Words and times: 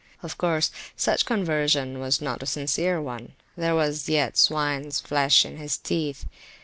Of 0.23 0.35
course, 0.35 0.71
such 0.97 1.27
conversion 1.27 1.99
was 1.99 2.21
not 2.23 2.41
a 2.41 2.47
sincere 2.47 2.97
onethere 2.99 3.75
was 3.75 4.09
yet 4.09 4.35
swines 4.35 4.99
flesh 4.99 5.45
in 5.45 5.57
his 5.57 5.77
teeth. 5.77 6.25